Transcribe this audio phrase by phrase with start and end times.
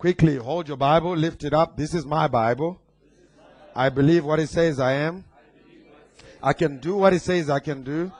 [0.00, 1.76] Quickly hold your Bible, lift it up.
[1.76, 2.80] This is my Bible.
[3.76, 5.24] I believe what it says I am.
[6.42, 8.10] I can do what it says I can do.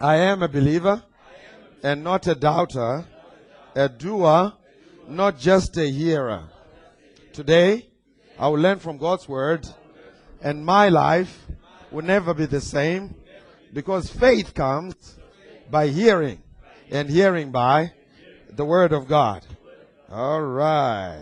[0.00, 1.02] I am a believer
[1.82, 3.04] and not a doubter,
[3.74, 4.54] a doer,
[5.06, 6.44] not just a hearer.
[7.34, 7.84] Today,
[8.38, 9.68] I will learn from God's word
[10.40, 11.46] and my life
[11.90, 13.14] will never be the same
[13.74, 14.94] because faith comes
[15.70, 16.42] by hearing
[16.90, 17.92] and hearing by
[18.48, 19.44] the word of God.
[20.10, 21.20] All right.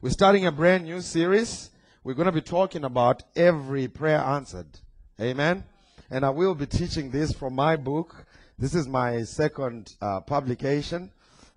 [0.00, 1.68] We're starting a brand new series.
[2.02, 4.80] We're going to be talking about every prayer answered.
[5.20, 5.64] Amen.
[6.10, 8.24] And I will be teaching this from my book.
[8.58, 11.10] This is my second uh, publication.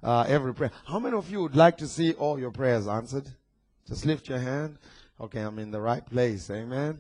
[0.04, 0.72] Uh, every prayer.
[0.86, 3.30] How many of you would like to see all your prayers answered?
[3.88, 4.80] Just lift your hand.
[5.18, 6.50] Okay, I'm in the right place.
[6.50, 7.00] Amen.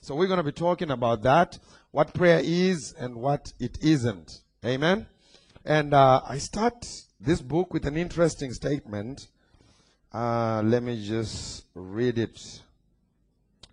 [0.00, 1.60] So we're going to be talking about that,
[1.92, 4.40] what prayer is and what it isn't.
[4.64, 5.06] Amen.
[5.64, 6.84] And uh, I start
[7.20, 9.28] this book with an interesting statement.
[10.12, 12.60] Uh, let me just read it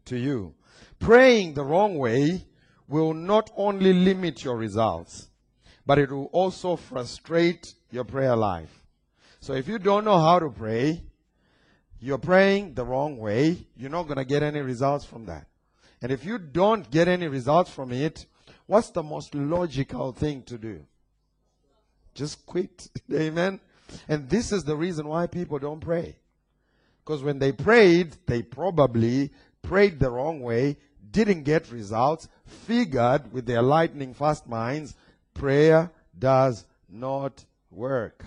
[0.06, 0.54] to you.
[1.00, 2.46] Praying the wrong way
[2.88, 5.30] will not only limit your results,
[5.86, 8.84] but it will also frustrate your prayer life.
[9.40, 11.04] So if you don't know how to pray,
[12.00, 15.48] you're praying the wrong way, you're not going to get any results from that.
[16.02, 18.26] And if you don't get any results from it,
[18.66, 20.86] what's the most logical thing to do?
[22.16, 22.88] Just quit.
[23.14, 23.60] Amen.
[24.08, 26.16] And this is the reason why people don't pray.
[27.04, 30.78] Because when they prayed, they probably prayed the wrong way,
[31.12, 34.96] didn't get results, figured with their lightning fast minds,
[35.36, 38.26] prayer does not work.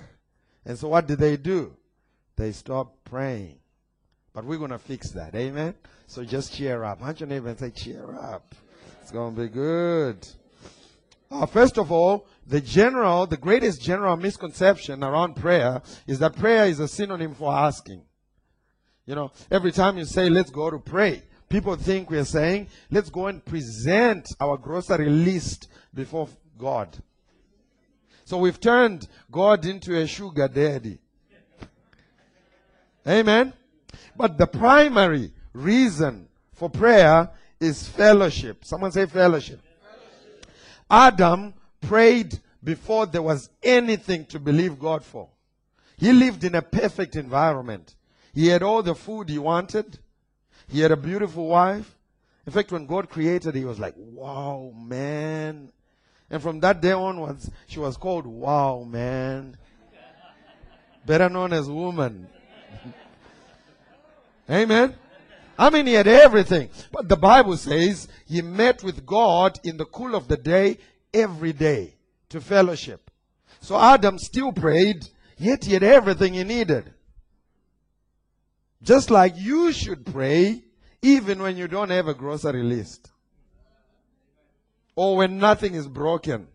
[0.65, 1.75] And so what did they do?
[2.37, 3.59] They stopped praying.
[4.33, 5.35] But we're going to fix that.
[5.35, 5.75] Amen?
[6.07, 7.01] So just cheer up.
[7.01, 8.55] Hunt your neighbor and say, cheer up.
[9.03, 10.29] It's going to be good.
[11.31, 16.67] Uh, first of all, the general, the greatest general misconception around prayer is that prayer
[16.67, 18.03] is a synonym for asking.
[19.05, 23.11] You know, every time you say, let's go to pray, people think we're saying, let's
[23.11, 26.97] go and present our grocery list before God.
[28.25, 30.99] So we've turned God into a sugar daddy.
[33.07, 33.55] Amen.
[34.17, 37.31] But the primary reason for prayer
[37.61, 38.65] is fellowship.
[38.65, 39.61] Someone say fellowship.
[40.91, 45.29] Adam prayed before there was anything to believe God for.
[45.97, 47.95] He lived in a perfect environment.
[48.35, 49.99] He had all the food he wanted.
[50.69, 51.97] He had a beautiful wife.
[52.47, 55.71] In fact, when God created, he was like, wow, man.
[56.31, 59.57] And from that day onwards, she was called wow, man.
[61.05, 62.29] Better known as woman.
[64.51, 64.95] Amen.
[65.59, 66.71] I mean, he had everything.
[66.93, 70.79] But the Bible says he met with God in the cool of the day
[71.13, 71.97] every day
[72.29, 73.11] to fellowship.
[73.61, 76.95] So Adam still prayed, yet he had everything he needed.
[78.83, 80.63] Just like you should pray,
[81.03, 83.11] even when you don't have a grocery list.
[84.95, 86.47] Or when nothing is broken.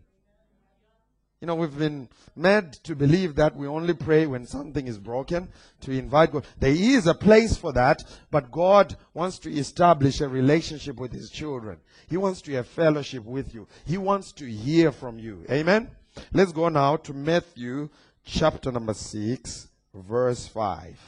[1.44, 5.50] You know, we've been made to believe that we only pray when something is broken
[5.82, 6.46] to invite God.
[6.58, 11.28] There is a place for that, but God wants to establish a relationship with His
[11.28, 11.80] children.
[12.08, 13.68] He wants to have fellowship with you.
[13.84, 15.44] He wants to hear from you.
[15.50, 15.90] Amen?
[16.32, 17.90] Let's go now to Matthew
[18.24, 20.98] chapter number 6, verse 5.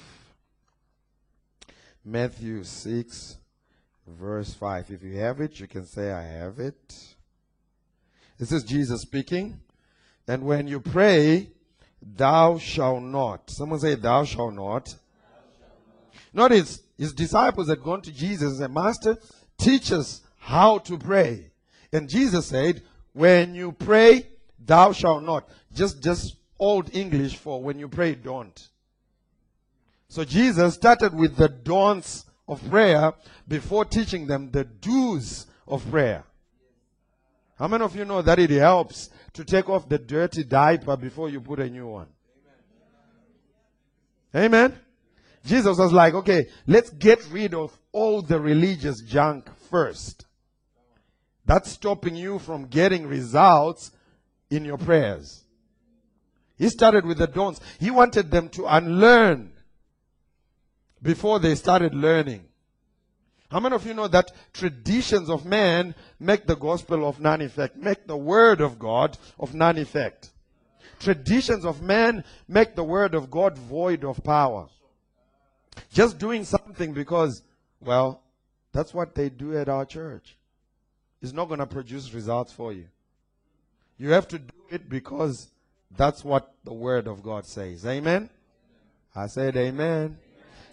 [2.04, 3.36] Matthew 6,
[4.06, 4.90] verse 5.
[4.90, 7.16] If you have it, you can say, I have it.
[8.38, 9.60] This is Jesus speaking.
[10.28, 11.50] And when you pray,
[12.02, 13.50] thou shalt not.
[13.50, 14.94] Someone say, thou shalt not.
[16.32, 19.16] Notice his disciples had gone to Jesus and said, Master,
[19.56, 21.50] teach us how to pray.
[21.92, 22.82] And Jesus said,
[23.12, 24.26] when you pray,
[24.58, 25.48] thou shalt not.
[25.74, 28.68] Just, just old English for when you pray, don't.
[30.08, 33.12] So Jesus started with the don'ts of prayer
[33.48, 36.24] before teaching them the do's of prayer.
[37.58, 41.28] How many of you know that it helps to take off the dirty diaper before
[41.28, 42.08] you put a new one?
[44.34, 44.78] Amen.
[45.44, 50.26] Jesus was like, okay, let's get rid of all the religious junk first.
[51.44, 53.92] That's stopping you from getting results
[54.50, 55.44] in your prayers.
[56.58, 57.60] He started with the don'ts.
[57.78, 59.52] He wanted them to unlearn
[61.00, 62.44] before they started learning.
[63.50, 67.76] How many of you know that traditions of man make the gospel of none effect,
[67.76, 70.30] make the word of God of none effect?
[70.98, 74.68] Traditions of man make the word of God void of power.
[75.92, 77.42] Just doing something because,
[77.80, 78.22] well,
[78.72, 80.36] that's what they do at our church.
[81.22, 82.86] Is not going to produce results for you.
[83.98, 85.50] You have to do it because
[85.96, 87.86] that's what the word of God says.
[87.86, 88.28] Amen?
[89.14, 90.18] I said amen.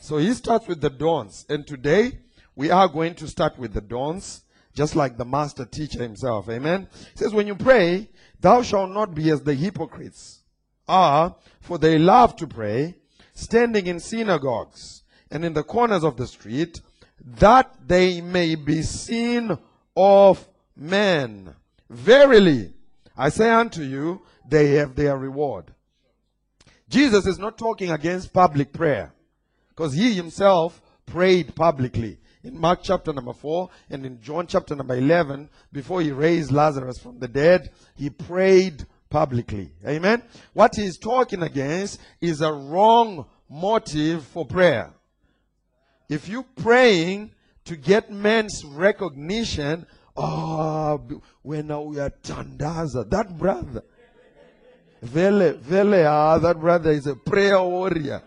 [0.01, 1.45] So he starts with the dawns.
[1.47, 2.19] And today
[2.55, 4.43] we are going to start with the dawns,
[4.75, 6.49] just like the master teacher himself.
[6.49, 6.87] Amen.
[7.13, 8.09] He says, when you pray,
[8.39, 10.41] thou shalt not be as the hypocrites
[10.87, 12.95] are, for they love to pray,
[13.33, 16.81] standing in synagogues and in the corners of the street,
[17.25, 19.57] that they may be seen
[19.95, 21.55] of men.
[21.89, 22.73] Verily,
[23.15, 25.73] I say unto you, they have their reward.
[26.89, 29.13] Jesus is not talking against public prayer
[29.69, 32.19] because he himself prayed publicly.
[32.43, 36.97] In Mark chapter number 4 and in John chapter number 11, before he raised Lazarus
[36.99, 39.71] from the dead, he prayed publicly.
[39.87, 40.23] Amen.
[40.51, 44.91] What he's talking against is a wrong motive for prayer.
[46.09, 47.31] If you're praying
[47.65, 49.85] to get men's recognition,
[50.17, 53.83] oh, when we are Tandaza, that brother,
[55.01, 58.21] Vele, Vele, ah, that brother is a prayer warrior.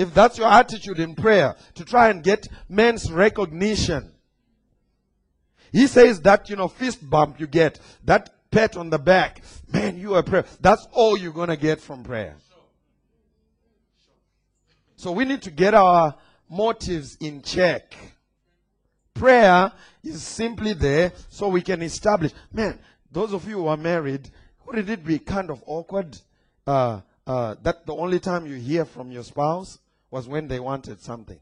[0.00, 4.10] If that's your attitude in prayer, to try and get men's recognition,
[5.72, 9.98] he says that, you know, fist bump you get, that pat on the back, man,
[9.98, 10.46] you are prayer.
[10.58, 12.36] That's all you're going to get from prayer.
[14.96, 16.14] So we need to get our
[16.48, 17.94] motives in check.
[19.12, 19.70] Prayer
[20.02, 22.32] is simply there so we can establish.
[22.50, 22.78] Man,
[23.12, 24.30] those of you who are married,
[24.64, 26.16] wouldn't it be kind of awkward
[26.66, 29.78] uh, uh, that the only time you hear from your spouse
[30.10, 31.38] was when they wanted something?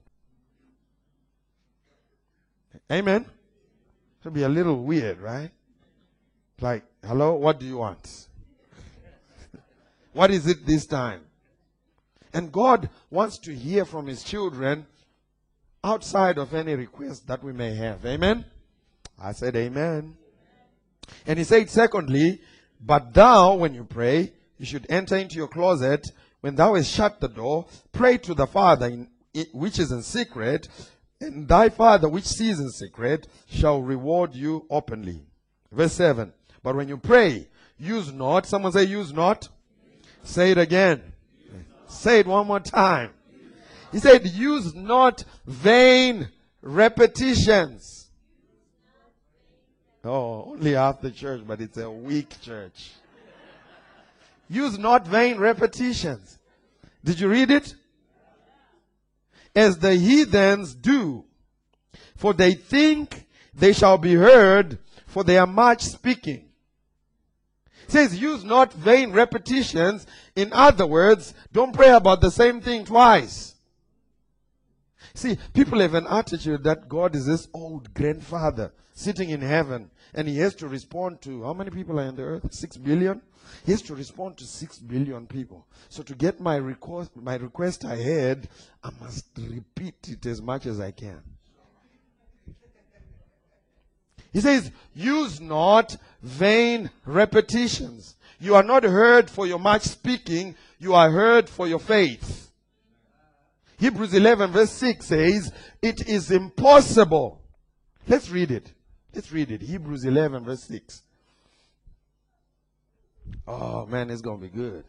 [2.91, 3.23] Amen?
[3.23, 5.51] It would be a little weird, right?
[6.61, 8.29] Like, hello, what do you want?
[10.13, 11.21] what is it this time?
[12.33, 14.87] And God wants to hear from His children
[15.83, 18.05] outside of any request that we may have.
[18.05, 18.45] Amen?
[19.21, 20.17] I said, Amen.
[21.27, 22.41] And He said, secondly,
[22.81, 26.11] but thou, when you pray, you should enter into your closet.
[26.41, 29.09] When thou hast shut the door, pray to the Father in,
[29.53, 30.69] which is in secret,
[31.21, 35.27] and thy Father which sees in secret shall reward you openly.
[35.73, 36.33] Verse 7.
[36.63, 38.47] But when you pray, use not.
[38.47, 39.49] Someone say, use not.
[40.23, 41.13] Say it again.
[41.89, 43.11] Say it one more time.
[43.93, 46.29] He said, use not vain
[46.61, 48.11] repetitions.
[50.05, 52.93] Oh, only half the church, but it's a weak church.
[54.49, 56.39] Use not vain repetitions.
[57.05, 57.75] Did you read it?
[59.55, 61.25] As the heathens do,
[62.17, 66.49] for they think they shall be heard for their much speaking
[67.89, 70.07] says, use not vain repetitions.
[70.37, 73.55] In other words, don't pray about the same thing twice.
[75.15, 80.27] See, people have an attitude that God is this old grandfather sitting in heaven and
[80.27, 82.53] he has to respond to how many people are on the earth?
[82.53, 83.23] Six billion?
[83.65, 85.67] He has to respond to six billion people.
[85.89, 88.49] So to get my request, my request I had,
[88.83, 91.23] I must repeat it as much as I can.
[94.33, 98.17] He says, use not vain repetitions.
[98.39, 102.48] You are not heard for your much speaking, you are heard for your faith.
[103.79, 107.43] Hebrews 11 verse 6 says, it is impossible.
[108.07, 108.73] Let's read it.
[109.15, 109.63] Let's read it.
[109.63, 111.03] Hebrews 11 verse 6.
[113.47, 114.85] Oh man, it's going to be good.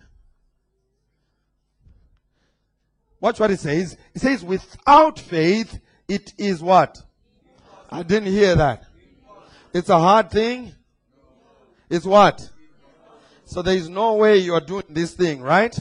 [3.21, 3.97] Watch what it says.
[4.13, 6.97] It says, without faith, it is what?
[7.89, 8.85] I didn't hear that.
[9.73, 10.73] It's a hard thing.
[11.89, 12.49] It's what?
[13.45, 15.77] So there is no way you are doing this thing, right?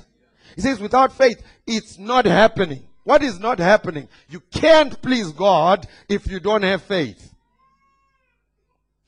[0.57, 2.88] He says, without faith, it's not happening.
[3.09, 4.07] What is not happening?
[4.29, 7.33] You can't please God if you don't have faith.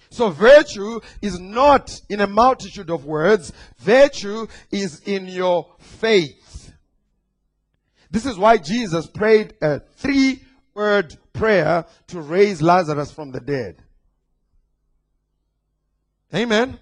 [0.09, 3.53] So virtue is not in a multitude of words.
[3.77, 6.73] Virtue is in your faith.
[8.11, 13.83] This is why Jesus prayed a three word prayer to raise Lazarus from the dead.
[16.35, 16.79] Amen.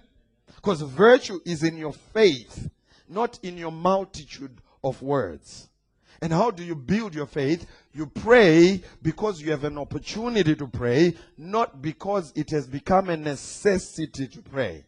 [0.55, 2.69] Because virtue is in your faith,
[3.09, 5.68] not in your multitude of words.
[6.21, 7.65] And how do you build your faith?
[7.93, 13.17] You pray because you have an opportunity to pray, not because it has become a
[13.17, 14.85] necessity to pray.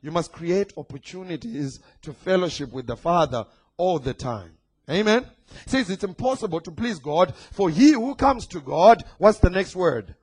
[0.00, 3.44] You must create opportunities to fellowship with the Father
[3.76, 4.52] all the time.
[4.90, 5.26] Amen.
[5.64, 9.50] It says it's impossible to please God, for he who comes to God, what's the
[9.50, 10.14] next word?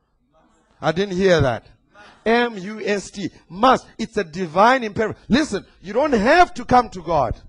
[0.81, 1.67] I didn't hear that.
[2.25, 3.29] M-U-S-T.
[3.49, 3.85] Must.
[3.99, 5.21] It's a divine imperative.
[5.29, 7.39] Listen, you don't have to come to God.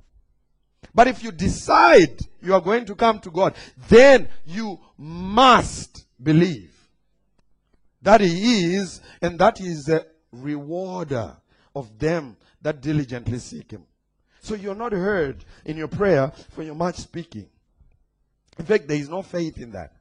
[0.94, 3.54] But if you decide you are going to come to God,
[3.88, 6.72] then you must believe
[8.02, 11.36] that He is and that He is a rewarder
[11.74, 13.84] of them that diligently seek Him.
[14.40, 17.48] So you're not heard in your prayer for your much speaking.
[18.58, 19.92] In fact, there is no faith in that.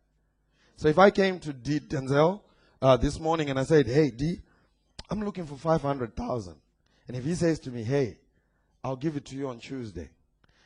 [0.78, 2.42] So if I came to D Denzel
[2.82, 4.42] uh, this morning and I said, "Hey D,
[5.10, 6.56] I'm looking for five hundred thousand,"
[7.08, 8.18] and if he says to me, "Hey,
[8.84, 10.10] I'll give it to you on Tuesday,"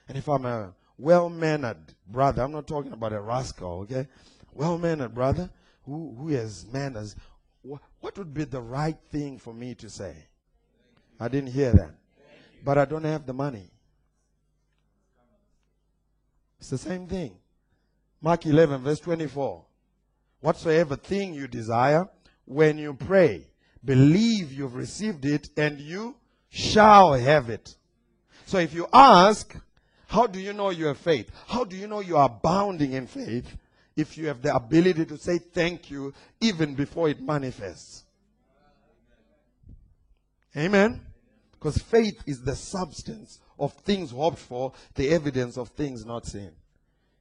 [0.09, 4.07] and if I'm a well-mannered brother, I'm not talking about a rascal, okay?
[4.51, 5.49] Well-mannered brother
[5.85, 7.15] who who has manners.
[7.61, 10.15] Wh- what would be the right thing for me to say?
[11.19, 11.91] I didn't hear that,
[12.65, 13.69] but I don't have the money.
[16.59, 17.37] It's the same thing.
[18.21, 19.63] Mark 11, verse 24.
[20.41, 22.09] Whatsoever thing you desire,
[22.45, 23.47] when you pray,
[23.85, 26.15] believe you've received it and you
[26.49, 27.75] shall have it.
[28.45, 29.55] So if you ask,
[30.09, 31.31] how do you know you have faith?
[31.47, 33.57] How do you know you are abounding in faith
[33.95, 38.03] if you have the ability to say thank you even before it manifests?
[40.57, 41.01] Amen?
[41.51, 46.51] Because faith is the substance of things hoped for, the evidence of things not seen.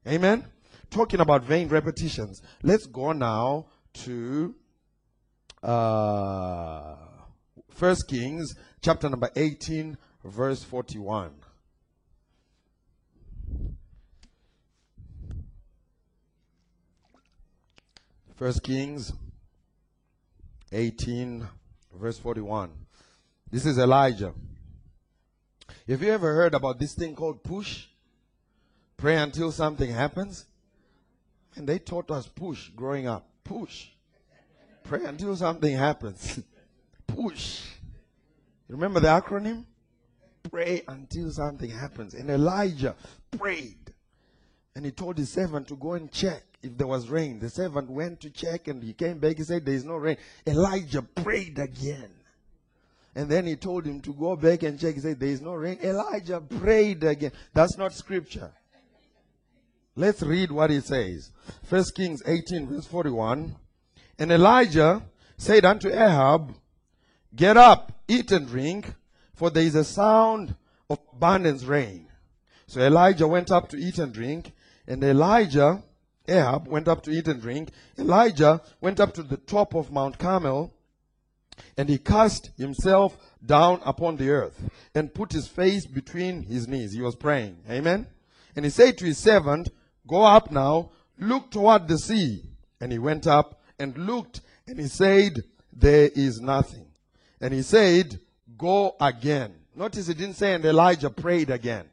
[0.07, 0.45] Amen?
[0.90, 4.54] talking about vain repetitions, let's go now to
[5.62, 6.97] uh,
[7.71, 11.33] First Kings chapter number 18, verse 41.
[18.38, 19.12] First Kings
[20.71, 21.45] 18,
[21.92, 22.71] verse 41.
[23.50, 24.33] This is Elijah.
[25.88, 27.87] Have you ever heard about this thing called push?
[28.97, 30.45] Pray until something happens?
[31.57, 33.28] And they taught us push growing up.
[33.42, 33.88] Push.
[34.85, 36.38] Pray until something happens.
[37.09, 37.62] push.
[38.68, 39.64] Remember the acronym?
[40.49, 42.14] Pray until something happens.
[42.14, 42.95] And Elijah
[43.33, 43.92] prayed.
[44.76, 47.38] And he told his servant to go and check if there was rain.
[47.38, 49.37] The servant went to check and he came back.
[49.37, 50.17] He said, There is no rain.
[50.47, 52.11] Elijah prayed again.
[53.15, 54.95] And then he told him to go back and check.
[54.95, 55.79] He said, There is no rain.
[55.83, 57.33] Elijah prayed again.
[57.53, 58.53] That's not scripture.
[59.97, 61.33] Let's read what he says.
[61.65, 63.57] First Kings 18 verse 41.
[64.19, 65.03] And Elijah
[65.37, 66.55] said unto Ahab,
[67.35, 68.95] Get up, eat and drink,
[69.35, 70.55] for there is a sound
[70.91, 72.09] of abundance rain.
[72.67, 74.53] So Elijah went up to eat and drink,
[74.87, 75.83] and Elijah,
[76.28, 77.70] Ahab, went up to eat and drink.
[77.99, 80.73] Elijah went up to the top of Mount Carmel,
[81.76, 86.92] and he cast himself down upon the earth, and put his face between his knees.
[86.92, 87.58] He was praying.
[87.70, 88.06] Amen?
[88.54, 89.68] And he said to his servant,
[90.06, 92.44] Go up now, look toward the sea.
[92.80, 95.42] And he went up and looked, and he said,
[95.73, 96.87] There is nothing.
[97.40, 98.20] And he said,
[98.56, 99.54] Go again.
[99.75, 101.88] Notice he didn't say, and Elijah prayed again.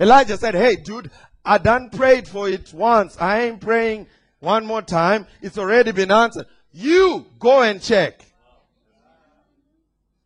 [0.00, 1.10] Elijah said, Hey, dude,
[1.44, 3.16] I done prayed for it once.
[3.20, 4.06] I ain't praying
[4.40, 5.26] one more time.
[5.40, 6.46] It's already been answered.
[6.72, 8.24] You go and check.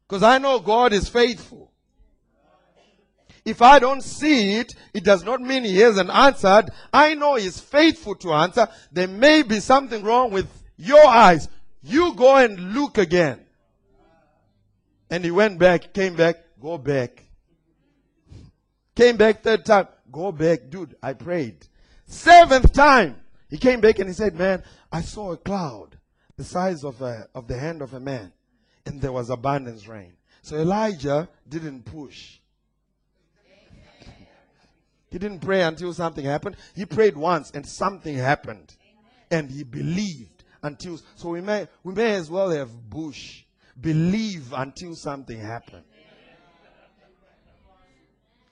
[0.06, 1.72] Because I know God is faithful.
[3.44, 6.70] If I don't see it, it does not mean he hasn't answered.
[6.92, 8.68] I know he's faithful to answer.
[8.90, 11.48] There may be something wrong with your eyes.
[11.82, 13.40] You go and look again.
[15.10, 17.22] And he went back, came back, go back.
[18.96, 20.70] Came back third time, go back.
[20.70, 21.66] Dude, I prayed.
[22.06, 23.16] Seventh time,
[23.50, 25.98] he came back and he said, man, I saw a cloud
[26.36, 28.32] the size of, a, of the hand of a man.
[28.86, 30.12] And there was abundance rain.
[30.42, 32.38] So Elijah didn't push.
[35.10, 36.56] He didn't pray until something happened.
[36.74, 38.74] He prayed once and something happened.
[39.30, 43.44] And he believed until so we may we may as well have bush.
[43.80, 45.84] Believe until something happened.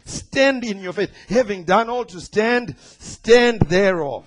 [0.04, 1.12] Stand in your faith.
[1.28, 4.26] Having done all to stand, stand thereof.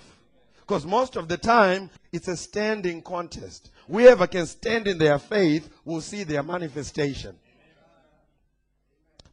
[0.60, 3.70] Because most of the time, it's a standing contest.
[3.88, 7.36] Whoever can stand in their faith will see their manifestation.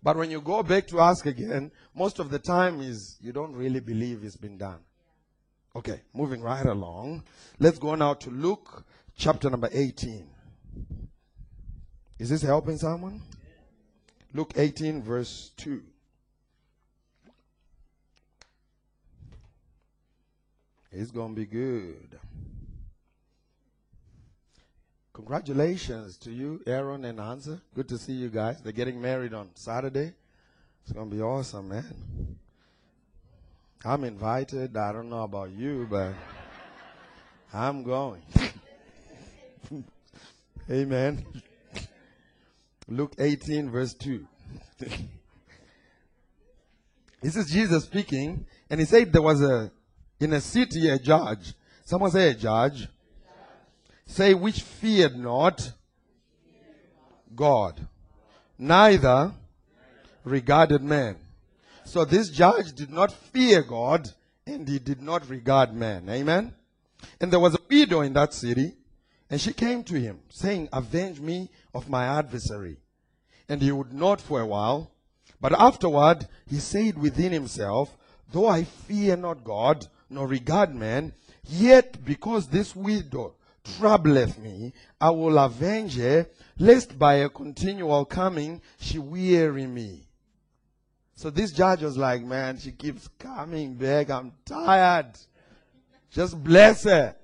[0.03, 3.55] But when you go back to ask again, most of the time is you don't
[3.55, 4.79] really believe it's been done.
[5.75, 7.23] Okay, moving right along.
[7.57, 8.83] Let's go now to Luke
[9.17, 10.27] chapter number 18.
[12.19, 13.21] Is this helping someone?
[14.33, 15.81] Luke 18, verse 2.
[20.95, 22.19] It's going to be good.
[25.13, 27.59] Congratulations to you, Aaron and Hansa.
[27.73, 28.61] Good to see you guys.
[28.61, 30.13] They're getting married on Saturday.
[30.83, 32.37] It's going to be awesome, man.
[33.83, 34.77] I'm invited.
[34.77, 36.13] I don't know about you, but
[37.51, 38.21] I'm going.
[40.69, 41.25] Amen.
[42.87, 44.27] Luke 18, verse 2.
[47.19, 49.71] this is Jesus speaking, and he said there was a,
[50.23, 51.53] in a city, a judge.
[51.85, 52.87] Someone say a judge
[54.05, 55.71] Say, which feared not
[57.35, 57.87] God,
[58.57, 59.31] neither
[60.23, 61.17] regarded man.
[61.85, 64.09] So this judge did not fear God
[64.45, 66.07] and he did not regard man.
[66.09, 66.53] Amen.
[67.19, 68.73] And there was a widow in that city
[69.29, 72.77] and she came to him saying, avenge me of my adversary.
[73.49, 74.91] And he would not for a while.
[75.41, 77.97] But afterward he said within himself,
[78.31, 81.13] though I fear not God nor regard man,
[81.45, 88.61] yet because this widow troubleth me, I will avenge her, lest by a continual coming
[88.79, 90.07] she weary me.
[91.15, 94.09] So this judge was like, man, she keeps coming back.
[94.09, 95.11] I'm tired.
[96.11, 97.15] Just bless her.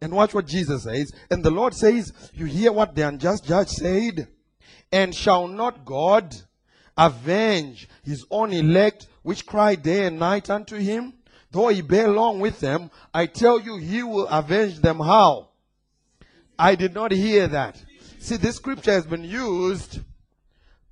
[0.00, 1.12] And watch what Jesus says.
[1.30, 4.28] And the Lord says, you hear what the unjust judge said?
[4.90, 6.34] And shall not God
[6.96, 11.14] avenge his own elect which cry day and night unto him?
[11.50, 15.48] Though he bear long with them, I tell you, he will avenge them how?
[16.58, 17.82] I did not hear that.
[18.18, 20.00] See, this scripture has been used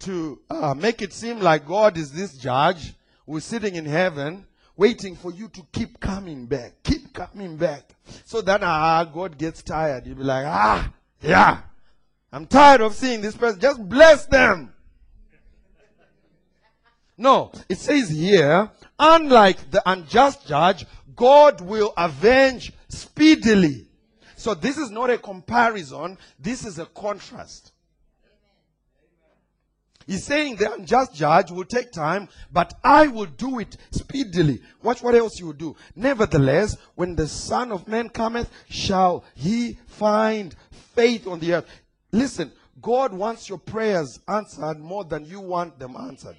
[0.00, 2.95] to uh, make it seem like God is this judge
[3.26, 7.95] who's sitting in heaven waiting for you to keep coming back, keep coming back.
[8.25, 10.07] So that ah, God gets tired.
[10.07, 10.90] You'll be like, ah,
[11.23, 11.61] yeah,
[12.33, 13.61] I'm tired of seeing this person.
[13.61, 14.73] Just bless them.
[17.21, 23.89] No, it says here, unlike the unjust judge, God will avenge speedily.
[24.37, 27.73] So this is not a comparison, this is a contrast.
[30.07, 34.62] He's saying the unjust judge will take time, but I will do it speedily.
[34.83, 35.77] Watch what else you will do.
[35.95, 40.57] Nevertheless, when the Son of Man cometh, shall he find
[40.95, 41.67] faith on the earth.
[42.12, 42.50] Listen,
[42.81, 46.37] God wants your prayers answered more than you want them answered.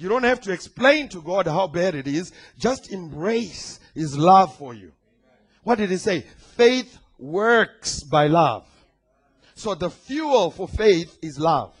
[0.00, 2.32] You don't have to explain to God how bad it is.
[2.58, 4.92] Just embrace His love for you.
[5.62, 6.22] What did He say?
[6.56, 8.66] Faith works by love.
[9.54, 11.74] So the fuel for faith is love.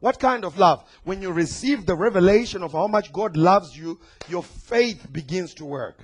[0.00, 0.82] What kind of love?
[1.04, 5.64] When you receive the revelation of how much God loves you, your faith begins to
[5.64, 6.02] work.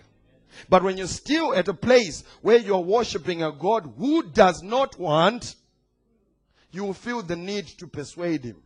[0.69, 5.01] But when you're still at a place where you're worshiping a God who does not
[5.01, 5.57] want,
[6.71, 8.63] you will feel the need to persuade him.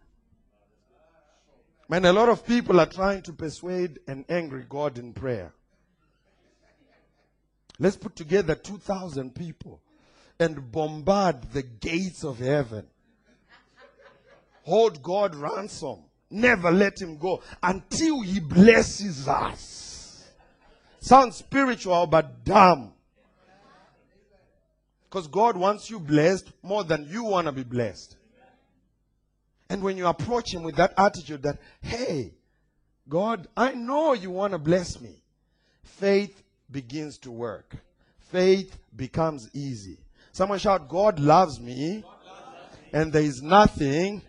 [1.90, 5.52] Man, a lot of people are trying to persuade an angry God in prayer.
[7.80, 9.80] Let's put together 2,000 people
[10.38, 12.86] and bombard the gates of heaven.
[14.62, 16.04] Hold God ransom.
[16.30, 20.28] Never let him go until he blesses us.
[21.00, 22.92] Sounds spiritual, but dumb.
[25.08, 28.16] Because God wants you blessed more than you want to be blessed.
[29.70, 32.34] And when you approach Him with that attitude that, hey,
[33.08, 35.22] God, I know you want to bless me,
[35.84, 37.76] faith begins to work.
[38.32, 39.98] Faith becomes easy.
[40.32, 42.04] Someone shout, God loves me,
[42.92, 44.22] and there is nothing.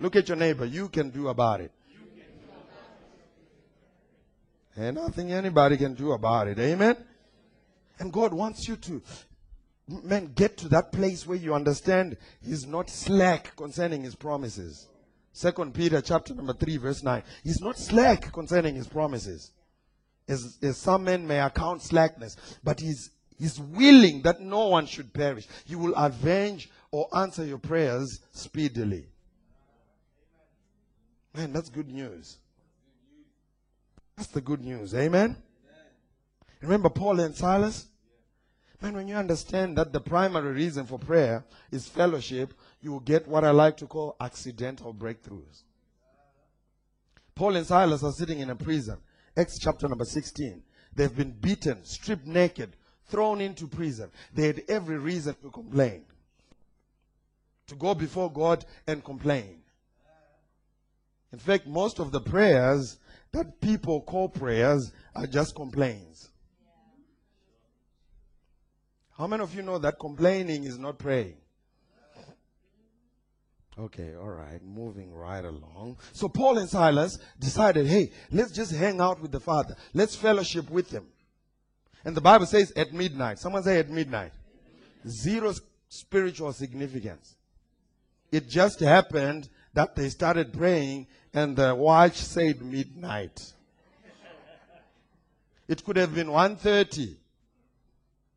[0.00, 1.70] Look at your neighbor, you can do about it.
[4.76, 6.58] And nothing anybody can do about it.
[6.58, 6.96] Amen?
[7.98, 9.02] And God wants you to
[9.88, 14.88] man, get to that place where you understand he's not slack concerning his promises.
[15.32, 17.22] Second Peter chapter number 3 verse 9.
[17.42, 19.50] He's not slack concerning his promises.
[20.28, 25.12] As, as some men may account slackness, but he's, he's willing that no one should
[25.12, 25.46] perish.
[25.66, 29.06] He will avenge or answer your prayers speedily.
[31.34, 32.38] Man, that's good news.
[34.16, 34.94] That's the good news.
[34.94, 35.36] Amen.
[36.62, 37.86] Remember Paul and Silas?
[38.84, 41.42] Man, when you understand that the primary reason for prayer
[41.72, 45.62] is fellowship, you will get what I like to call accidental breakthroughs.
[47.34, 48.98] Paul and Silas are sitting in a prison.
[49.38, 50.62] Acts chapter number 16.
[50.94, 54.10] They've been beaten, stripped naked, thrown into prison.
[54.34, 56.04] They had every reason to complain.
[57.68, 59.62] To go before God and complain.
[61.32, 62.98] In fact, most of the prayers
[63.32, 66.28] that people call prayers are just complaints.
[69.16, 71.36] How many of you know that complaining is not praying?
[73.76, 75.96] Okay, all right, moving right along.
[76.12, 79.76] So Paul and Silas decided, hey, let's just hang out with the Father.
[79.92, 81.06] Let's fellowship with him.
[82.04, 83.38] And the Bible says at midnight.
[83.38, 84.32] Someone say at midnight.
[85.08, 85.52] Zero
[85.88, 87.34] spiritual significance.
[88.30, 93.52] It just happened that they started praying and the watch said midnight.
[95.66, 97.16] It could have been 1.30.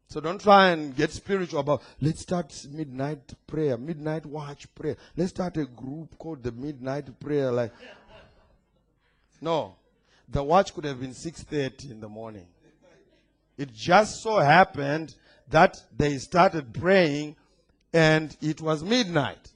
[0.10, 4.96] So don't try and get spiritual about, let's start midnight prayer, midnight watch prayer.
[5.18, 7.52] Let's start a group called the midnight prayer.
[7.52, 7.74] Like,
[9.42, 9.76] no,
[10.30, 12.48] the watch could have been 6.30 in the morning.
[13.58, 15.14] It just so happened
[15.50, 17.36] that they started praying
[17.94, 19.52] and it was midnight.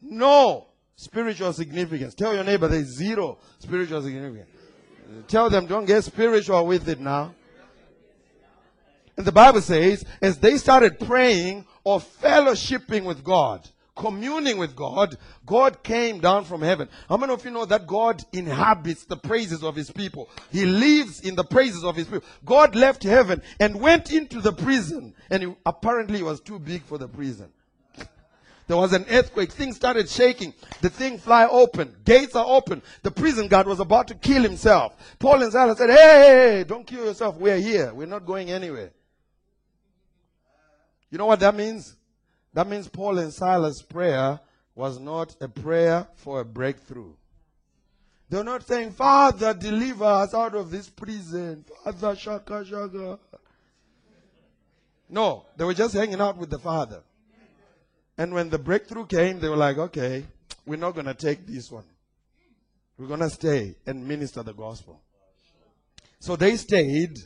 [0.00, 0.66] no
[0.96, 2.14] spiritual significance.
[2.14, 4.48] Tell your neighbor there's zero spiritual significance.
[5.28, 7.34] Tell them don't get spiritual with it now.
[9.16, 15.18] And the Bible says, as they started praying or fellowshipping with God, communing with God,
[15.44, 16.88] God came down from heaven.
[17.08, 20.30] How many of you know that God inhabits the praises of his people?
[20.50, 22.26] He lives in the praises of his people.
[22.44, 26.96] God left heaven and went into the prison, and he, apparently was too big for
[26.96, 27.50] the prison.
[28.66, 29.52] There was an earthquake.
[29.52, 30.54] Things started shaking.
[30.80, 31.94] The thing fly open.
[32.06, 32.80] Gates are open.
[33.02, 34.96] The prison guard was about to kill himself.
[35.18, 35.96] Paul and Silas said, hey,
[36.56, 37.36] hey, don't kill yourself.
[37.36, 37.92] We're here.
[37.92, 38.92] We're not going anywhere.
[41.12, 41.94] You know what that means?
[42.54, 44.40] That means Paul and Silas' prayer
[44.74, 47.12] was not a prayer for a breakthrough.
[48.30, 51.66] They're not saying, Father, deliver us out of this prison.
[51.84, 53.18] Father, shaka, shaka.
[55.10, 57.02] No, they were just hanging out with the Father.
[58.16, 60.24] And when the breakthrough came, they were like, okay,
[60.64, 61.84] we're not going to take this one.
[62.96, 65.02] We're going to stay and minister the gospel.
[66.20, 67.18] So they stayed,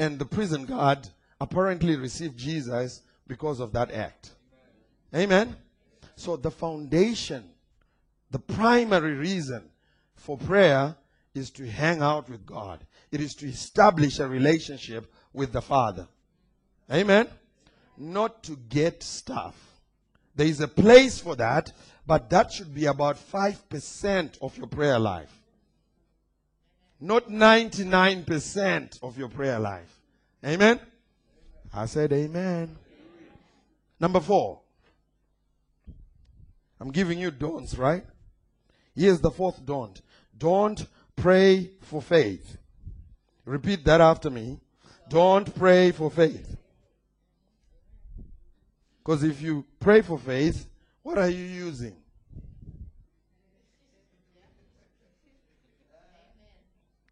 [0.00, 1.08] and the prison guard
[1.40, 4.30] apparently received Jesus because of that act.
[5.14, 5.56] Amen.
[6.16, 7.44] So the foundation,
[8.30, 9.70] the primary reason
[10.14, 10.96] for prayer
[11.34, 12.84] is to hang out with God.
[13.12, 16.08] It is to establish a relationship with the Father.
[16.92, 17.28] Amen.
[17.96, 19.54] Not to get stuff.
[20.34, 21.72] There is a place for that,
[22.06, 25.32] but that should be about 5% of your prayer life.
[27.00, 30.00] Not 99% of your prayer life.
[30.44, 30.80] Amen.
[31.72, 32.76] I said amen.
[34.00, 34.60] Number four.
[36.80, 38.04] I'm giving you don'ts, right?
[38.94, 40.00] Here's the fourth don't.
[40.36, 42.56] Don't pray for faith.
[43.44, 44.60] Repeat that after me.
[45.08, 46.56] Don't pray for faith.
[48.98, 50.66] Because if you pray for faith,
[51.02, 51.96] what are you using?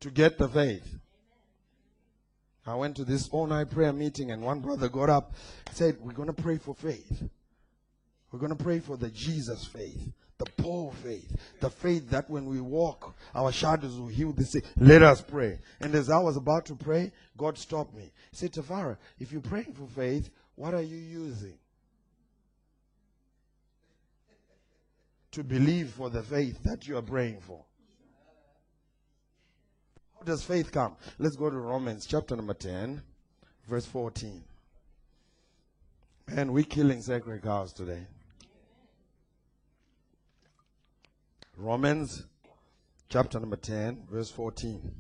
[0.01, 0.87] To get the faith.
[2.67, 5.35] I went to this all night prayer meeting, and one brother got up
[5.67, 7.23] and said, We're going to pray for faith.
[8.33, 12.47] We're going to pray for the Jesus faith, the Paul faith, the faith that when
[12.47, 14.65] we walk, our shadows will heal the sick.
[14.77, 15.61] Let us pray.
[15.81, 18.13] And as I was about to pray, God stopped me.
[18.33, 21.55] He said, Tafara, if you're praying for faith, what are you using?
[25.33, 27.65] To believe for the faith that you are praying for
[30.27, 30.97] does faith come?
[31.19, 33.01] Let's go to Romans chapter number 10,
[33.69, 34.43] verse 14.
[36.29, 38.05] Man, we're killing sacred cows today.
[41.57, 42.25] Romans
[43.09, 44.93] chapter number 10, verse 14.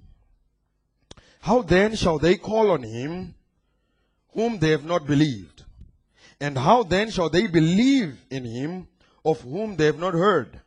[1.40, 3.34] How then shall they call on him
[4.30, 5.64] whom they have not believed?
[6.40, 8.86] And how then shall they believe in him
[9.24, 10.60] of whom they have not heard?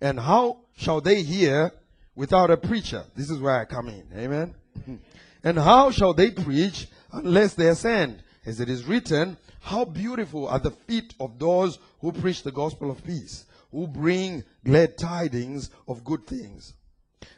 [0.00, 1.72] And how shall they hear
[2.14, 3.04] without a preacher.
[3.16, 4.04] This is where I come in.
[4.16, 4.54] Amen.
[5.44, 8.20] and how shall they preach unless they sent?
[8.44, 12.90] As it is written, how beautiful are the feet of those who preach the gospel
[12.90, 16.74] of peace, who bring glad tidings of good things.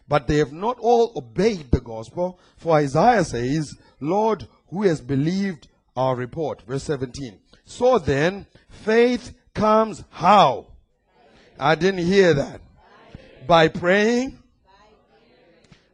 [0.09, 5.69] But they have not all obeyed the gospel, for Isaiah says, Lord, who has believed
[5.95, 6.63] our report?
[6.63, 7.39] Verse 17.
[7.67, 10.69] So then, faith comes how?
[11.59, 12.61] I didn't hear that.
[13.47, 14.39] By praying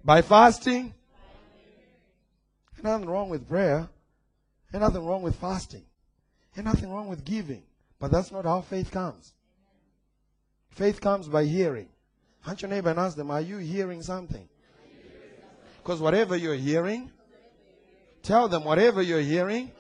[0.05, 0.95] by fasting?
[2.83, 3.89] Nothing wrong with prayer.
[4.73, 5.85] Ain't nothing wrong with fasting.
[6.57, 7.63] Ain't nothing wrong with giving.
[7.99, 9.33] But that's not how faith comes.
[10.71, 11.89] Faith comes by hearing.
[12.41, 14.49] Hunt your neighbor and ask them, Are you hearing something?
[15.83, 17.11] Because whatever you're hearing,
[18.23, 19.71] tell them whatever you're hearing,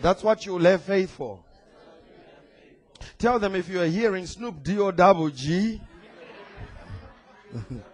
[0.00, 1.40] that's what you'll have faith for.
[3.18, 4.90] Tell them if you're hearing Snoop D O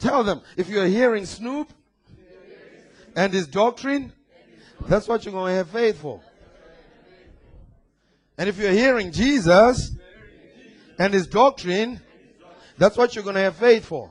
[0.00, 1.72] Tell them, if you're hearing Snoop
[3.14, 4.12] and his doctrine,
[4.88, 6.22] that's what you're going to have faith for.
[8.38, 9.94] And if you're hearing Jesus
[10.98, 12.00] and his doctrine,
[12.78, 14.10] that's what you're going to have faith for.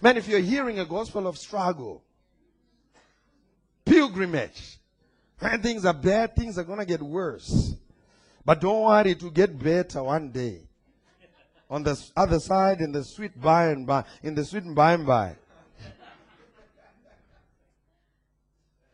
[0.00, 2.02] Man, if you're hearing a gospel of struggle,
[3.84, 4.78] pilgrimage,
[5.40, 7.74] man, things are bad, things are going to get worse.
[8.42, 10.65] But don't worry, to get better one day
[11.68, 15.06] on the other side in the sweet by and by, in the sweet by and
[15.06, 15.36] by.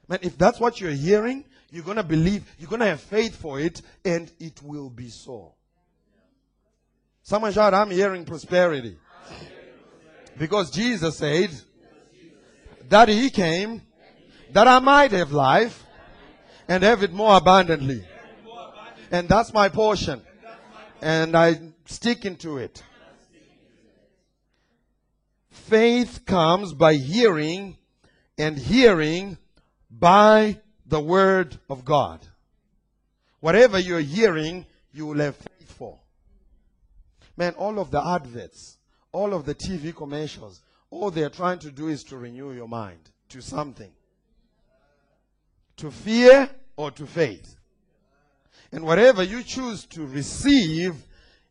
[0.08, 3.37] Man, if that's what you're hearing, you're going to believe, you're going to have faith
[3.37, 5.54] for it, and it will be so.
[7.22, 8.98] Someone shout, I'm hearing prosperity.
[10.38, 11.50] Because Jesus said
[12.88, 13.82] that He came
[14.52, 15.85] that I might have life
[16.68, 18.04] and have it more abundantly.
[19.11, 20.22] And that's my portion.
[21.00, 22.83] And I stick into it.
[25.51, 27.77] Faith comes by hearing
[28.38, 29.38] and hearing
[29.90, 32.27] by the word of God.
[33.40, 35.99] Whatever you're hearing, you will have faith for.
[37.37, 38.79] Man, all of the adverts,
[39.12, 43.11] all of the TV commercials, all they're trying to do is to renew your mind
[43.31, 43.90] to something.
[45.79, 47.57] To fear or to faith.
[48.71, 50.95] And whatever you choose to receive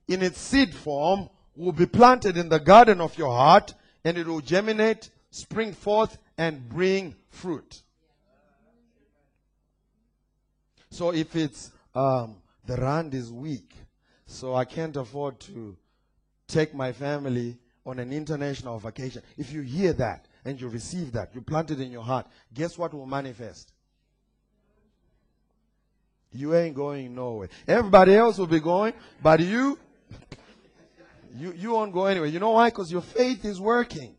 [0.07, 4.27] in its seed form will be planted in the garden of your heart and it
[4.27, 7.81] will germinate, spring forth, and bring fruit.
[10.89, 13.73] So if it's um, the rand is weak,
[14.25, 15.75] so I can't afford to
[16.47, 19.21] take my family on an international vacation.
[19.37, 22.77] If you hear that and you receive that, you plant it in your heart, guess
[22.77, 23.71] what will manifest?
[26.33, 27.49] You ain't going nowhere.
[27.67, 29.77] Everybody else will be going, but you,
[31.35, 32.29] you, you won't go anywhere.
[32.29, 32.69] You know why?
[32.69, 34.15] Because your faith is working.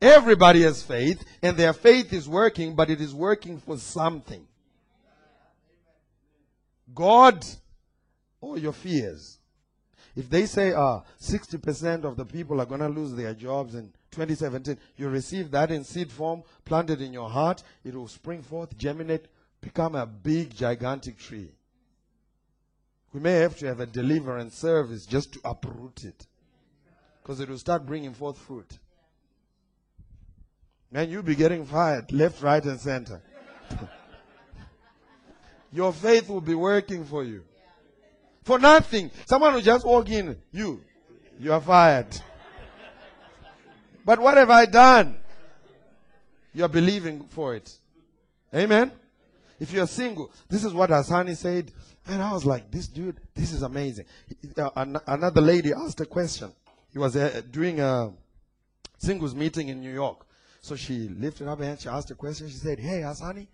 [0.00, 4.46] Everybody has faith, and their faith is working, but it is working for something.
[6.94, 7.44] God
[8.40, 9.38] or your fears.
[10.16, 13.92] If they say uh, 60% of the people are going to lose their jobs in
[14.10, 18.76] 2017, you receive that in seed form, planted in your heart, it will spring forth,
[18.76, 19.26] germinate,
[19.60, 21.52] become a big, gigantic tree.
[23.12, 26.26] We may have to have a deliverance service just to uproot it.
[27.22, 28.78] Because it will start bringing forth fruit.
[30.92, 33.20] And you'll be getting fired left, right, and center.
[35.72, 37.44] Your faith will be working for you.
[38.42, 39.10] For nothing.
[39.26, 40.36] Someone will just walk in.
[40.50, 40.80] You.
[41.38, 42.20] You are fired.
[44.04, 45.16] But what have I done?
[46.52, 47.72] You are believing for it.
[48.52, 48.90] Amen.
[49.60, 51.70] If you're single, this is what Asani said.
[52.06, 54.06] And I was like, this dude, this is amazing.
[54.56, 54.70] Uh,
[55.06, 56.50] another lady asked a question.
[56.90, 58.12] He was uh, doing a
[58.98, 60.26] singles meeting in New York.
[60.62, 61.80] So she lifted up her hand.
[61.80, 62.48] She asked a question.
[62.48, 63.46] She said, Hey, Asani,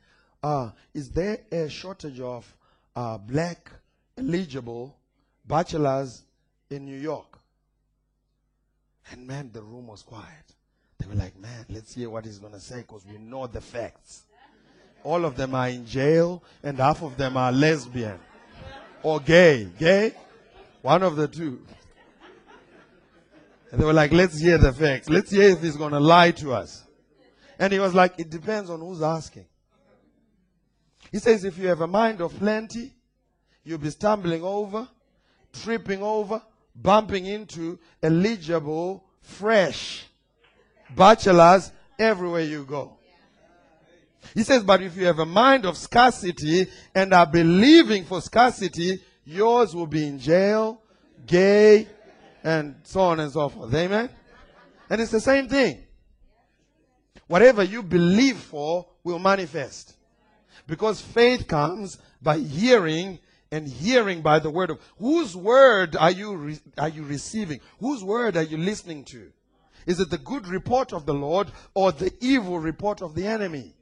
[0.43, 2.57] uh, is there a shortage of
[2.95, 3.71] uh, black
[4.17, 4.97] eligible
[5.45, 6.23] bachelors
[6.71, 7.39] in New York?
[9.11, 10.55] And man, the room was quiet.
[10.99, 13.61] They were like, man, let's hear what he's going to say because we know the
[13.61, 14.23] facts.
[15.07, 18.19] All of them are in jail and half of them are lesbian
[19.05, 19.69] or gay.
[19.79, 20.13] Gay?
[20.83, 21.65] One of the two.
[23.71, 25.09] And they were like, let's hear the facts.
[25.09, 26.83] Let's hear if he's going to lie to us.
[27.57, 29.47] And he was like, it depends on who's asking.
[31.13, 32.93] He says, if you have a mind of plenty,
[33.63, 34.89] you'll be stumbling over,
[35.53, 36.43] tripping over,
[36.75, 40.05] bumping into eligible, fresh
[40.97, 42.96] bachelors everywhere you go.
[44.35, 49.01] He says, but if you have a mind of scarcity and are believing for scarcity,
[49.25, 50.81] yours will be in jail,
[51.27, 51.89] gay,
[52.45, 53.75] and so on and so forth.
[53.75, 54.11] Amen?
[54.89, 55.83] And it's the same thing.
[57.27, 59.97] Whatever you believe for will manifest.
[60.67, 63.19] Because faith comes by hearing
[63.53, 67.61] and hearing by the word of whose word are you re- are you receiving?
[67.79, 69.33] Whose word are you listening to?
[69.87, 73.75] Is it the good report of the Lord or the evil report of the enemy?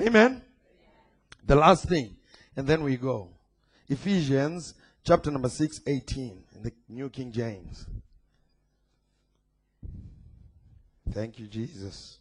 [0.00, 0.42] Amen.
[1.44, 2.16] The last thing,
[2.56, 3.28] and then we go.
[3.88, 4.74] Ephesians
[5.04, 7.86] chapter number 6, 18 in the New King James.
[11.12, 12.18] Thank you, Jesus.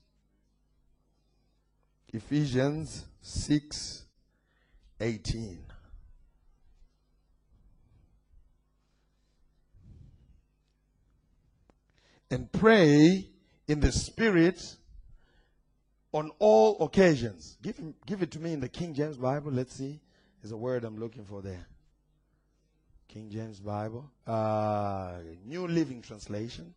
[2.13, 4.03] Ephesians 6
[4.99, 5.59] 18.
[12.29, 13.27] And pray
[13.67, 14.75] in the Spirit
[16.13, 17.57] on all occasions.
[17.61, 19.51] Give, him, give it to me in the King James Bible.
[19.51, 20.01] Let's see.
[20.41, 21.65] There's a word I'm looking for there.
[23.07, 24.09] King James Bible.
[24.25, 25.13] Uh,
[25.45, 26.73] New Living Translation.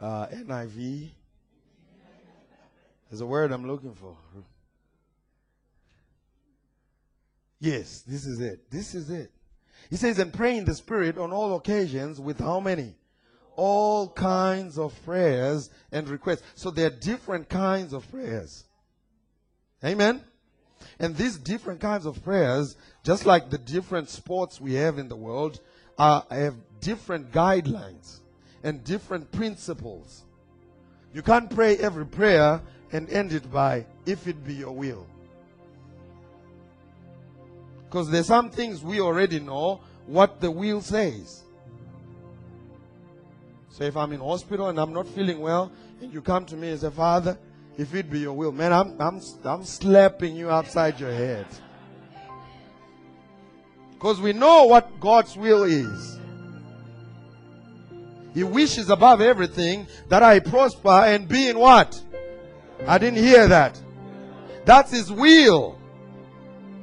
[0.00, 1.10] Uh, NIV.
[3.10, 4.16] There's a word I'm looking for.
[7.60, 8.70] Yes, this is it.
[8.70, 9.30] This is it.
[9.90, 12.94] He says, and pray in the Spirit on all occasions with how many?
[13.56, 16.42] All kinds of prayers and requests.
[16.54, 18.64] So there are different kinds of prayers.
[19.84, 20.22] Amen?
[20.98, 25.16] And these different kinds of prayers, just like the different sports we have in the
[25.16, 25.60] world,
[25.98, 28.20] are, have different guidelines
[28.62, 30.24] and different principles.
[31.12, 32.60] You can't pray every prayer
[32.92, 35.06] and end it by, if it be your will.
[37.84, 41.43] Because there's some things we already know what the will says.
[43.74, 46.70] So if I'm in hospital and I'm not feeling well, and you come to me
[46.70, 47.36] and say, Father,
[47.76, 51.44] if it be your will, man, I'm, I'm, I'm slapping you upside your head.
[53.94, 56.20] Because we know what God's will is.
[58.32, 62.00] He wishes above everything that I prosper and be in what?
[62.86, 63.82] I didn't hear that.
[64.64, 65.80] That's His will.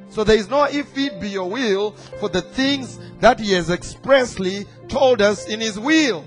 [0.10, 3.70] So there is no if it be your will for the things that He has
[3.70, 6.26] expressly told us in His will.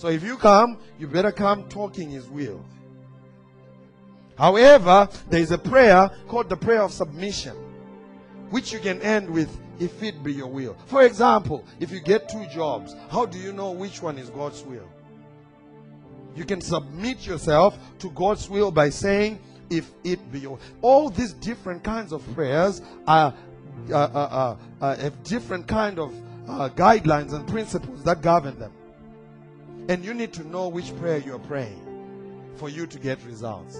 [0.00, 2.64] So if you come, you better come talking His will.
[4.38, 7.54] However, there is a prayer called the prayer of submission,
[8.48, 10.74] which you can end with if it be your will.
[10.86, 14.62] For example, if you get two jobs, how do you know which one is God's
[14.62, 14.88] will?
[16.34, 21.34] You can submit yourself to God's will by saying, if it be your all these
[21.34, 23.34] different kinds of prayers are
[23.90, 26.14] uh, uh, uh, uh have different kind of
[26.48, 28.72] uh, guidelines and principles that govern them
[29.88, 31.80] and you need to know which prayer you're praying
[32.56, 33.76] for you to get results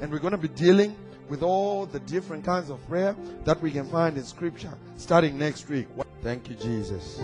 [0.00, 0.94] and we're going to be dealing
[1.28, 5.68] with all the different kinds of prayer that we can find in scripture starting next
[5.68, 5.86] week
[6.22, 7.18] thank you jesus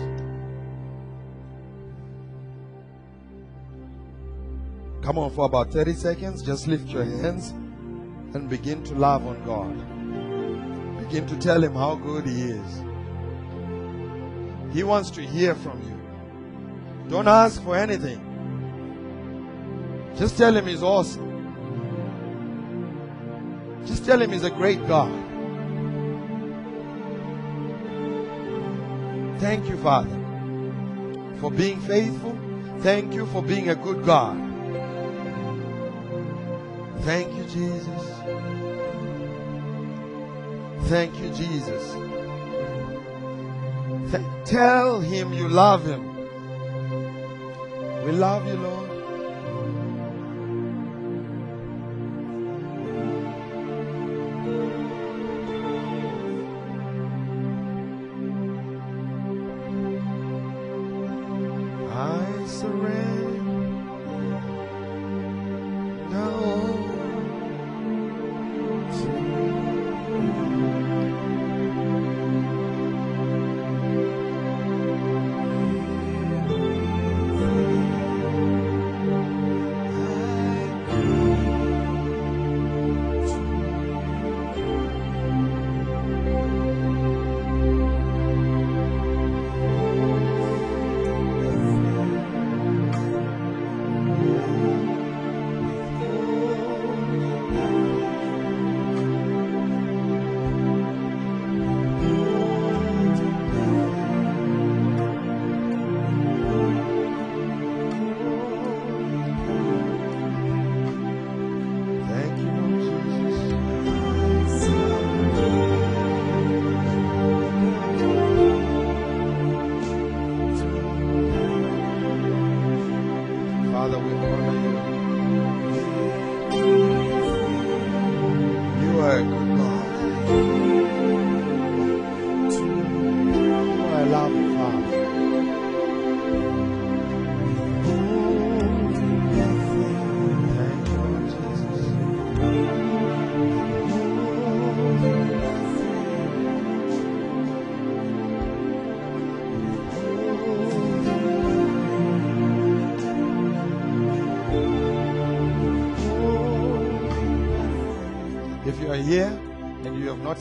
[5.01, 7.53] come on for about 30 seconds just lift your hands
[8.33, 9.77] and begin to love on God.
[11.07, 12.83] Begin to tell Him how good He is.
[14.73, 16.02] He wants to hear from you.
[17.13, 18.19] Don't ask for anything.
[20.17, 21.29] Just tell Him He's awesome.
[23.85, 25.13] Just tell Him He's a great God.
[29.39, 30.09] Thank you, Father,
[31.39, 32.35] for being faithful.
[32.79, 34.35] Thank you for being a good God.
[37.01, 38.09] Thank you, Jesus.
[40.89, 41.91] Thank you, Jesus.
[44.09, 46.12] Th- tell him you love him.
[48.03, 48.92] We love you, Lord.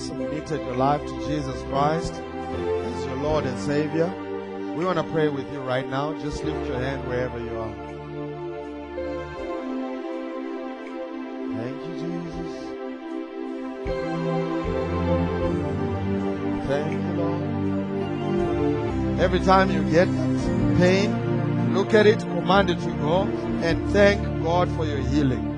[0.03, 4.07] Submitted your life to Jesus Christ as your Lord and Savior,
[4.77, 6.13] we want to pray with you right now.
[6.21, 7.75] Just lift your hand wherever you are.
[11.57, 12.53] Thank you, Jesus.
[16.69, 17.43] Thank you, Lord.
[19.21, 20.09] Every time you get
[20.79, 23.23] pain, look at it, command it to go,
[23.63, 25.49] and thank God for your healing.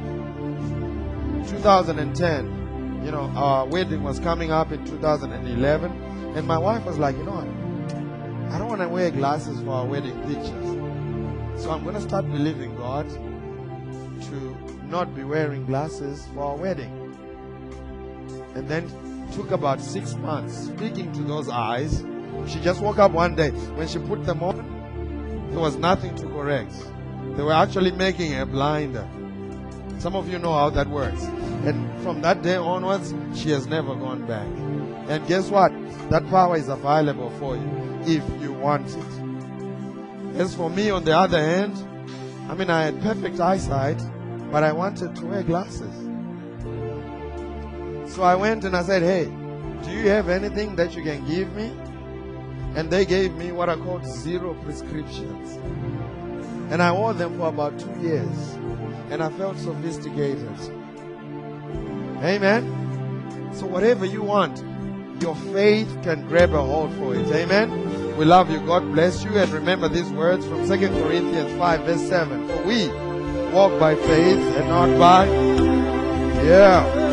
[1.48, 2.63] 2010
[3.04, 5.92] you know, our wedding was coming up in 2011,
[6.36, 8.52] and my wife was like, you know what?
[8.54, 11.62] I don't want to wear glasses for our wedding pictures.
[11.62, 14.56] So I'm going to start believing God to
[14.88, 16.92] not be wearing glasses for our wedding.
[18.54, 18.88] And then
[19.34, 22.04] took about six months speaking to those eyes.
[22.46, 23.50] She just woke up one day.
[23.50, 26.72] When she put them on, there was nothing to correct.
[27.36, 29.06] They were actually making her blinder.
[29.98, 31.26] Some of you know how that works.
[31.66, 34.46] And from that day onwards, she has never gone back.
[35.08, 35.72] And guess what?
[36.10, 40.38] That power is available for you if you want it.
[40.38, 41.72] As for me, on the other hand,
[42.50, 44.02] I mean, I had perfect eyesight,
[44.52, 45.94] but I wanted to wear glasses.
[48.12, 49.24] So I went and I said, Hey,
[49.84, 51.72] do you have anything that you can give me?
[52.76, 55.56] And they gave me what I called zero prescriptions.
[56.70, 58.54] And I wore them for about two years.
[59.10, 60.48] And I felt sophisticated.
[62.24, 63.50] Amen.
[63.54, 64.62] So whatever you want,
[65.20, 67.26] your faith can grab a hold for it.
[67.26, 68.16] Amen.
[68.16, 68.60] We love you.
[68.60, 69.36] God bless you.
[69.36, 72.48] And remember these words from 2 Corinthians 5 verse 7.
[72.48, 72.88] For we
[73.52, 75.26] walk by faith and not by,
[76.44, 77.03] yeah.